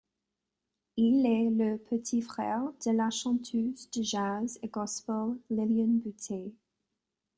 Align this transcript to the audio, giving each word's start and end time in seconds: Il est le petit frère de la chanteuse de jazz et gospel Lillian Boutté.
Il 0.97 1.27
est 1.27 1.51
le 1.51 1.77
petit 1.77 2.23
frère 2.23 2.63
de 2.83 2.89
la 2.91 3.11
chanteuse 3.11 3.87
de 3.91 4.01
jazz 4.01 4.57
et 4.63 4.67
gospel 4.67 5.35
Lillian 5.51 6.01
Boutté. 6.03 6.55